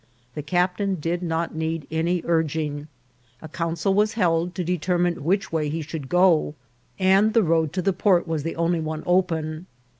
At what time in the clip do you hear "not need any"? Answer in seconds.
1.21-2.23